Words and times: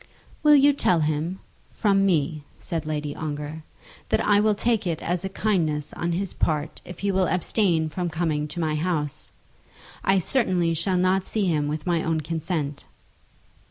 "Will 0.41 0.55
you 0.55 0.73
tell 0.73 1.01
him, 1.01 1.39
from 1.69 2.07
me," 2.07 2.43
said 2.57 2.87
Lady 2.87 3.15
Ongar, 3.15 3.61
"that 4.09 4.19
I 4.19 4.39
will 4.39 4.55
take 4.55 4.87
it 4.87 4.99
as 5.03 5.23
a 5.23 5.29
kindness 5.29 5.93
on 5.93 6.13
his 6.13 6.33
part 6.33 6.81
if 6.83 6.97
he 7.01 7.11
will 7.11 7.27
abstain 7.27 7.87
from 7.87 8.09
coming 8.09 8.47
to 8.47 8.59
my 8.59 8.73
house. 8.73 9.31
I 10.03 10.17
certainly 10.17 10.73
shall 10.73 10.97
not 10.97 11.23
see 11.23 11.45
him 11.45 11.67
with 11.67 11.85
my 11.85 12.01
own 12.01 12.21
consent." 12.21 12.85